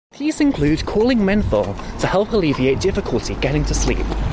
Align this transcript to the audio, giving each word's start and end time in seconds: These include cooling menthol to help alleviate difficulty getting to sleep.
These 0.17 0.41
include 0.41 0.87
cooling 0.87 1.23
menthol 1.23 1.75
to 1.99 2.07
help 2.07 2.31
alleviate 2.31 2.79
difficulty 2.79 3.35
getting 3.35 3.63
to 3.65 3.75
sleep. 3.75 4.03